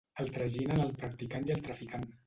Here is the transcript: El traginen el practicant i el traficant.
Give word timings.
El 0.21 0.31
traginen 0.37 0.81
el 0.87 0.95
practicant 1.03 1.49
i 1.51 1.57
el 1.59 1.65
traficant. 1.69 2.13